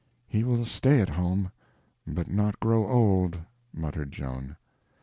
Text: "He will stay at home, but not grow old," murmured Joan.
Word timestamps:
"He 0.27 0.43
will 0.43 0.65
stay 0.65 0.99
at 0.99 1.09
home, 1.09 1.51
but 2.07 2.27
not 2.27 2.59
grow 2.59 2.89
old," 2.89 3.37
murmured 3.71 4.11
Joan. 4.11 4.57